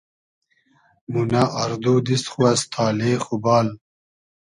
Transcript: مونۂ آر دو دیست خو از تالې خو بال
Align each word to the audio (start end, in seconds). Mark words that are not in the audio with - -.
مونۂ 1.11 1.43
آر 1.61 1.71
دو 1.83 1.93
دیست 2.07 2.25
خو 2.31 2.41
از 2.51 2.61
تالې 2.73 3.13
خو 3.23 3.35
بال 3.43 3.67